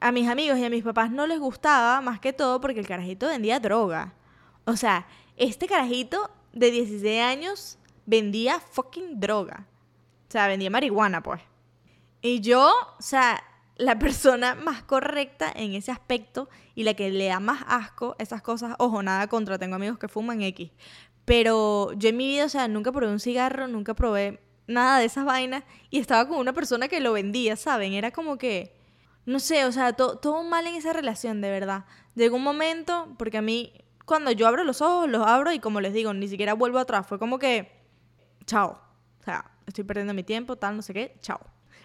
a 0.00 0.12
mis 0.12 0.28
amigos 0.28 0.58
y 0.58 0.64
a 0.64 0.70
mis 0.70 0.84
papás 0.84 1.10
no 1.10 1.26
les 1.26 1.38
gustaba 1.38 2.00
más 2.00 2.20
que 2.20 2.32
todo 2.32 2.60
porque 2.60 2.80
el 2.80 2.86
carajito 2.86 3.28
vendía 3.28 3.60
droga. 3.60 4.14
O 4.64 4.76
sea, 4.76 5.06
este 5.36 5.66
carajito 5.66 6.30
de 6.52 6.70
16 6.70 7.22
años 7.22 7.78
vendía 8.10 8.58
fucking 8.58 9.20
droga. 9.20 9.66
O 10.28 10.32
sea, 10.32 10.48
vendía 10.48 10.68
marihuana, 10.68 11.22
pues. 11.22 11.40
Y 12.20 12.40
yo, 12.40 12.72
o 12.98 13.02
sea, 13.02 13.42
la 13.76 13.98
persona 13.98 14.56
más 14.56 14.82
correcta 14.82 15.50
en 15.54 15.74
ese 15.74 15.92
aspecto 15.92 16.48
y 16.74 16.82
la 16.82 16.94
que 16.94 17.10
le 17.10 17.26
da 17.26 17.38
más 17.38 17.64
asco 17.68 18.16
esas 18.18 18.42
cosas, 18.42 18.74
ojo, 18.78 19.02
nada 19.02 19.28
contra, 19.28 19.58
tengo 19.58 19.76
amigos 19.76 19.98
que 19.98 20.08
fuman 20.08 20.42
X. 20.42 20.72
Pero 21.24 21.92
yo 21.92 22.08
en 22.08 22.16
mi 22.16 22.26
vida, 22.26 22.46
o 22.46 22.48
sea, 22.48 22.66
nunca 22.66 22.90
probé 22.90 23.12
un 23.12 23.20
cigarro, 23.20 23.68
nunca 23.68 23.94
probé 23.94 24.42
nada 24.66 24.98
de 24.98 25.04
esas 25.04 25.24
vainas 25.24 25.62
y 25.88 25.98
estaba 25.98 26.26
con 26.28 26.38
una 26.38 26.52
persona 26.52 26.88
que 26.88 27.00
lo 27.00 27.12
vendía, 27.12 27.54
¿saben? 27.54 27.92
Era 27.92 28.10
como 28.10 28.38
que, 28.38 28.76
no 29.24 29.38
sé, 29.38 29.64
o 29.64 29.72
sea, 29.72 29.92
todo 29.92 30.42
mal 30.42 30.66
en 30.66 30.74
esa 30.74 30.92
relación, 30.92 31.40
de 31.40 31.50
verdad. 31.50 31.84
Llegó 32.16 32.36
un 32.36 32.42
momento, 32.42 33.14
porque 33.18 33.38
a 33.38 33.42
mí, 33.42 33.72
cuando 34.04 34.32
yo 34.32 34.48
abro 34.48 34.64
los 34.64 34.82
ojos, 34.82 35.08
los 35.08 35.24
abro 35.24 35.52
y 35.52 35.60
como 35.60 35.80
les 35.80 35.92
digo, 35.92 36.12
ni 36.12 36.26
siquiera 36.26 36.54
vuelvo 36.54 36.78
atrás. 36.78 37.06
Fue 37.06 37.20
como 37.20 37.38
que, 37.38 37.79
chao. 38.50 38.80
O 39.20 39.24
sea, 39.24 39.48
estoy 39.66 39.84
perdiendo 39.84 40.12
mi 40.12 40.24
tiempo, 40.24 40.56
tal, 40.56 40.76
no 40.76 40.82
sé 40.82 40.92
qué, 40.92 41.16
chao. 41.20 41.40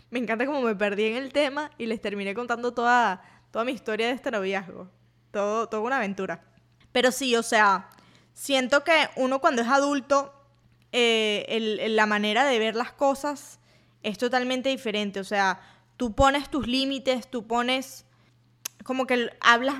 Me 0.09 0.19
encanta 0.19 0.45
como 0.45 0.61
me 0.61 0.75
perdí 0.75 1.05
en 1.05 1.17
el 1.17 1.31
tema 1.31 1.69
y 1.77 1.85
les 1.85 2.01
terminé 2.01 2.33
contando 2.33 2.73
toda, 2.73 3.21
toda 3.51 3.65
mi 3.65 3.71
historia 3.71 4.07
de 4.07 4.13
este 4.13 4.31
noviazgo. 4.31 4.89
Todo, 5.31 5.67
toda 5.67 5.83
una 5.83 5.97
aventura. 5.97 6.43
Pero 6.91 7.11
sí, 7.11 7.35
o 7.35 7.43
sea, 7.43 7.89
siento 8.33 8.83
que 8.83 9.09
uno 9.15 9.39
cuando 9.39 9.61
es 9.61 9.67
adulto, 9.67 10.33
eh, 10.91 11.87
la 11.89 12.05
manera 12.05 12.45
de 12.45 12.57
ver 12.57 12.75
las 12.75 12.93
cosas 12.93 13.59
es 14.01 14.17
totalmente 14.17 14.69
diferente. 14.69 15.19
O 15.19 15.23
sea, 15.23 15.59
tú 15.97 16.15
pones 16.15 16.49
tus 16.49 16.67
límites, 16.67 17.29
tú 17.29 17.45
pones 17.45 18.05
como 18.83 19.05
que 19.05 19.29
hablas 19.41 19.75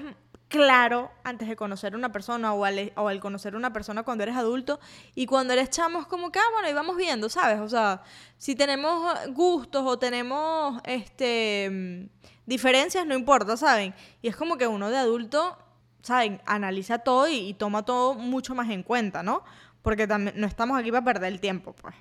claro 0.48 1.12
antes 1.24 1.48
de 1.48 1.56
conocer 1.56 1.94
a 1.94 1.98
una 1.98 2.12
persona 2.12 2.54
o 2.54 2.66
al, 2.66 3.20
conocer 3.20 3.56
a 3.56 3.58
una 3.58 3.74
persona 3.74 4.04
cuando 4.04 4.24
eres 4.24 4.36
adulto 4.36 4.80
y 5.14 5.26
cuando 5.26 5.54
eres 5.54 5.70
chamo 5.70 6.08
como 6.08 6.32
que, 6.32 6.40
ah, 6.40 6.50
bueno, 6.54 6.70
y 6.70 6.74
vamos 6.74 6.98
viendo, 6.98 7.30
¿sabes? 7.30 7.60
O 7.60 7.70
sea, 7.70 8.04
si 8.38 8.56
tenemos 8.56 9.18
gustos 9.30 9.84
o 9.86 9.98
tenemos 9.98 10.82
este 10.86 12.10
diferencias, 12.46 13.06
no 13.06 13.16
importa, 13.16 13.58
¿saben? 13.58 13.94
Y 14.22 14.28
es 14.28 14.36
como 14.36 14.58
que 14.58 14.68
uno 14.68 14.90
de 14.90 14.98
adulto, 14.98 15.58
¿saben? 16.02 16.42
Analiza 16.46 17.00
todo 17.00 17.28
y, 17.28 17.38
y 17.38 17.54
toma 17.56 17.84
todo 17.84 18.14
mucho 18.14 18.54
más 18.54 18.70
en 18.70 18.84
cuenta, 18.84 19.24
¿no? 19.24 19.44
Porque 19.82 20.08
no 20.08 20.48
estamos 20.48 20.80
aquí 20.80 20.92
para 20.92 21.04
perder 21.04 21.34
el 21.34 21.40
tiempo, 21.40 21.74
pues. 21.74 21.96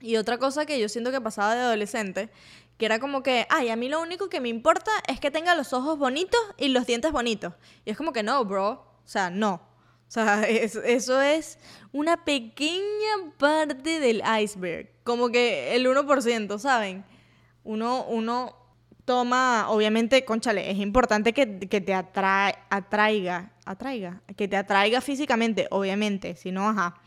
Y 0.00 0.16
otra 0.16 0.38
cosa 0.38 0.66
que 0.66 0.78
yo 0.78 0.88
siento 0.88 1.10
que 1.10 1.20
pasaba 1.20 1.54
de 1.54 1.62
adolescente, 1.62 2.30
que 2.78 2.86
era 2.86 2.98
como 2.98 3.22
que, 3.22 3.46
ay, 3.48 3.70
a 3.70 3.76
mí 3.76 3.88
lo 3.88 4.00
único 4.00 4.28
que 4.28 4.40
me 4.40 4.48
importa 4.48 4.90
es 5.06 5.18
que 5.20 5.30
tenga 5.30 5.54
los 5.54 5.72
ojos 5.72 5.98
bonitos 5.98 6.40
y 6.58 6.68
los 6.68 6.86
dientes 6.86 7.12
bonitos. 7.12 7.54
Y 7.84 7.90
es 7.90 7.96
como 7.96 8.12
que 8.12 8.22
no, 8.22 8.44
bro. 8.44 8.70
O 9.04 9.08
sea, 9.08 9.30
no. 9.30 9.54
O 9.54 10.10
sea, 10.10 10.42
eso, 10.48 11.20
es 11.20 11.58
una 11.92 12.24
pequeña 12.24 13.32
parte 13.38 14.00
del 14.00 14.22
iceberg. 14.42 14.90
Como 15.04 15.30
que 15.30 15.74
el 15.74 15.86
1%, 15.86 16.58
¿saben? 16.58 17.04
Uno, 17.64 18.04
uno 18.04 18.54
toma, 19.04 19.66
obviamente, 19.70 20.24
conchale, 20.24 20.70
es 20.70 20.78
importante 20.78 21.32
que, 21.32 21.60
que 21.60 21.80
te 21.80 21.94
atraiga, 21.94 23.52
atraiga, 23.64 24.22
que 24.36 24.48
te 24.48 24.56
atraiga 24.56 25.00
físicamente, 25.00 25.68
obviamente, 25.70 26.34
si 26.34 26.50
no, 26.50 26.68
ajá. 26.68 27.00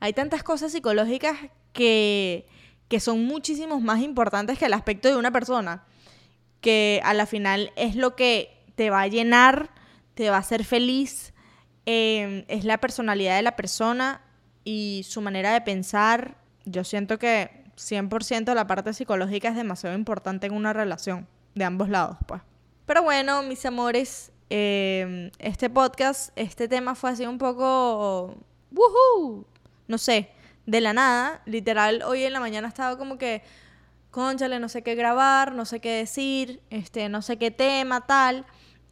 Hay 0.00 0.14
tantas 0.14 0.42
cosas 0.42 0.72
psicológicas 0.72 1.36
que, 1.72 2.46
que 2.88 3.00
son 3.00 3.24
muchísimos 3.24 3.82
más 3.82 4.00
importantes 4.00 4.58
que 4.58 4.66
el 4.66 4.74
aspecto 4.74 5.08
de 5.08 5.16
una 5.16 5.32
persona, 5.32 5.84
que 6.60 7.00
a 7.04 7.14
la 7.14 7.26
final 7.26 7.72
es 7.76 7.96
lo 7.96 8.16
que 8.16 8.64
te 8.74 8.90
va 8.90 9.02
a 9.02 9.08
llenar, 9.08 9.70
te 10.14 10.30
va 10.30 10.36
a 10.36 10.40
hacer 10.40 10.64
feliz, 10.64 11.32
em, 11.84 12.44
es 12.48 12.64
la 12.64 12.78
personalidad 12.78 13.36
de 13.36 13.42
la 13.42 13.56
persona 13.56 14.22
y 14.64 15.04
su 15.08 15.20
manera 15.20 15.52
de 15.52 15.60
pensar. 15.60 16.36
Yo 16.64 16.84
siento 16.84 17.18
que 17.18 17.64
100% 17.76 18.54
la 18.54 18.66
parte 18.66 18.92
psicológica 18.92 19.48
es 19.48 19.56
demasiado 19.56 19.94
importante 19.94 20.46
en 20.46 20.54
una 20.54 20.72
relación, 20.72 21.28
de 21.54 21.64
ambos 21.64 21.88
lados, 21.88 22.16
pues. 22.26 22.42
Pero 22.86 23.02
bueno, 23.02 23.42
mis 23.42 23.64
amores, 23.66 24.32
em, 24.48 25.30
este 25.38 25.68
podcast, 25.70 26.30
este 26.36 26.68
tema 26.68 26.94
fue 26.94 27.10
así 27.10 27.26
un 27.26 27.38
poco... 27.38 28.36
¡Woohoo! 28.72 29.44
No 29.88 29.98
sé, 29.98 30.30
de 30.66 30.80
la 30.80 30.92
nada, 30.92 31.40
literal, 31.46 32.02
hoy 32.02 32.24
en 32.24 32.32
la 32.32 32.40
mañana 32.40 32.68
estaba 32.68 32.98
como 32.98 33.18
que, 33.18 33.42
conchale, 34.10 34.58
no 34.58 34.68
sé 34.68 34.82
qué 34.82 34.94
grabar, 34.94 35.52
no 35.52 35.64
sé 35.64 35.80
qué 35.80 35.90
decir, 35.90 36.60
este, 36.70 37.08
no 37.08 37.22
sé 37.22 37.38
qué 37.38 37.50
tema, 37.50 38.06
tal. 38.06 38.44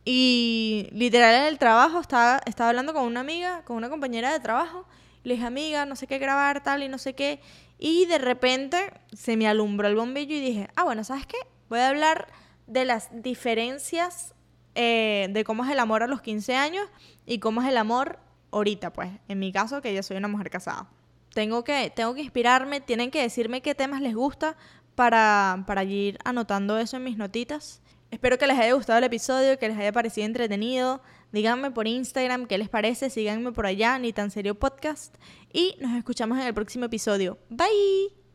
Y 0.04 0.88
literal 0.92 1.34
en 1.34 1.44
el 1.44 1.58
trabajo 1.58 2.00
estaba, 2.00 2.40
estaba 2.46 2.70
hablando 2.70 2.92
con 2.92 3.04
una 3.04 3.20
amiga, 3.20 3.62
con 3.64 3.76
una 3.76 3.90
compañera 3.90 4.32
de 4.32 4.40
trabajo. 4.40 4.86
Le 5.24 5.34
dije, 5.34 5.46
amiga, 5.46 5.86
no 5.86 5.96
sé 5.96 6.06
qué 6.06 6.18
grabar, 6.18 6.62
tal 6.62 6.82
y 6.82 6.88
no 6.88 6.98
sé 6.98 7.14
qué. 7.14 7.40
Y 7.78 8.06
de 8.06 8.18
repente 8.18 8.92
se 9.12 9.36
me 9.36 9.48
alumbró 9.48 9.88
el 9.88 9.96
bombillo 9.96 10.36
y 10.36 10.40
dije, 10.40 10.68
ah, 10.76 10.84
bueno, 10.84 11.02
¿sabes 11.04 11.26
qué? 11.26 11.38
Voy 11.70 11.80
a 11.80 11.88
hablar 11.88 12.28
de 12.66 12.84
las 12.84 13.08
diferencias 13.22 14.34
eh, 14.74 15.28
de 15.30 15.44
cómo 15.44 15.64
es 15.64 15.70
el 15.70 15.78
amor 15.78 16.02
a 16.02 16.06
los 16.06 16.20
15 16.20 16.54
años 16.54 16.86
y 17.26 17.38
cómo 17.38 17.62
es 17.62 17.68
el 17.68 17.78
amor 17.78 18.18
ahorita, 18.52 18.92
pues. 18.92 19.10
En 19.28 19.38
mi 19.38 19.52
caso, 19.52 19.80
que 19.80 19.94
yo 19.94 20.02
soy 20.02 20.18
una 20.18 20.28
mujer 20.28 20.50
casada 20.50 20.88
tengo 21.34 21.64
que, 21.64 21.90
tengo 21.94 22.14
que 22.14 22.22
inspirarme, 22.22 22.80
tienen 22.80 23.10
que 23.10 23.20
decirme 23.20 23.60
qué 23.60 23.74
temas 23.74 24.00
les 24.00 24.14
gusta 24.14 24.56
para, 24.94 25.64
para 25.66 25.84
ir 25.84 26.18
anotando 26.24 26.78
eso 26.78 26.96
en 26.96 27.04
mis 27.04 27.16
notitas. 27.16 27.82
Espero 28.10 28.38
que 28.38 28.46
les 28.46 28.56
haya 28.58 28.72
gustado 28.74 28.98
el 28.98 29.04
episodio, 29.04 29.58
que 29.58 29.68
les 29.68 29.76
haya 29.76 29.92
parecido 29.92 30.26
entretenido. 30.26 31.02
Díganme 31.32 31.72
por 31.72 31.88
Instagram 31.88 32.46
qué 32.46 32.58
les 32.58 32.68
parece, 32.68 33.10
síganme 33.10 33.50
por 33.50 33.66
allá, 33.66 33.98
ni 33.98 34.12
tan 34.12 34.30
serio 34.30 34.54
podcast. 34.54 35.16
Y 35.52 35.74
nos 35.80 35.96
escuchamos 35.96 36.38
en 36.38 36.46
el 36.46 36.54
próximo 36.54 36.84
episodio. 36.84 37.38
Bye. 37.50 38.14